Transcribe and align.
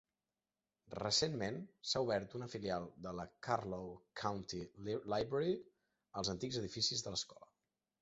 Recentment, 0.99 1.59
s'ha 1.89 2.01
obert 2.07 2.33
una 2.39 2.49
filial 2.55 2.89
de 3.07 3.13
la 3.19 3.27
Carlow 3.49 3.87
County 4.25 4.65
Library 4.89 5.57
als 5.63 6.37
antics 6.39 6.63
edificis 6.67 7.09
de 7.09 7.17
l'escola. 7.19 7.57